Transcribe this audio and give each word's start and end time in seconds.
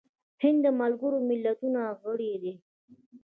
هند 0.43 0.59
د 0.63 0.67
ملګرو 0.79 1.19
ملتونو 1.29 1.81
غړی 2.01 2.33
دی. 2.43 2.53